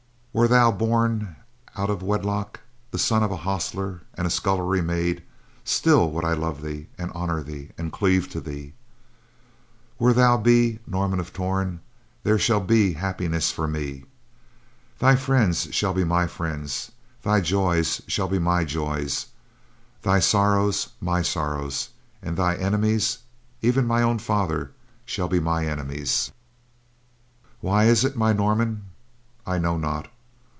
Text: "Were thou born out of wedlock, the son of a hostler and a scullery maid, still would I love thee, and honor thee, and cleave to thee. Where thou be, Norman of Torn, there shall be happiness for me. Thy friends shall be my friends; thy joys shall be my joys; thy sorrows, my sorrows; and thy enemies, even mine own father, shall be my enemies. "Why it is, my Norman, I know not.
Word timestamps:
"Were 0.33 0.47
thou 0.47 0.71
born 0.71 1.35
out 1.75 1.89
of 1.89 2.01
wedlock, 2.01 2.61
the 2.91 2.97
son 2.97 3.21
of 3.21 3.31
a 3.31 3.35
hostler 3.43 3.99
and 4.13 4.25
a 4.25 4.29
scullery 4.29 4.79
maid, 4.81 5.23
still 5.65 6.09
would 6.11 6.23
I 6.23 6.31
love 6.31 6.61
thee, 6.61 6.87
and 6.97 7.11
honor 7.13 7.43
thee, 7.43 7.71
and 7.77 7.91
cleave 7.91 8.29
to 8.29 8.39
thee. 8.39 8.71
Where 9.97 10.13
thou 10.13 10.37
be, 10.37 10.79
Norman 10.87 11.19
of 11.19 11.33
Torn, 11.33 11.81
there 12.23 12.39
shall 12.39 12.61
be 12.61 12.93
happiness 12.93 13.51
for 13.51 13.67
me. 13.67 14.05
Thy 14.99 15.17
friends 15.17 15.67
shall 15.71 15.93
be 15.93 16.05
my 16.05 16.27
friends; 16.27 16.93
thy 17.23 17.41
joys 17.41 18.01
shall 18.07 18.29
be 18.29 18.39
my 18.39 18.63
joys; 18.63 19.25
thy 20.01 20.19
sorrows, 20.21 20.87
my 21.01 21.21
sorrows; 21.21 21.89
and 22.21 22.37
thy 22.37 22.55
enemies, 22.55 23.17
even 23.61 23.85
mine 23.85 24.03
own 24.03 24.17
father, 24.17 24.71
shall 25.05 25.27
be 25.27 25.41
my 25.41 25.65
enemies. 25.67 26.31
"Why 27.59 27.83
it 27.83 27.89
is, 27.89 28.15
my 28.15 28.31
Norman, 28.31 28.85
I 29.45 29.57
know 29.57 29.77
not. 29.77 30.07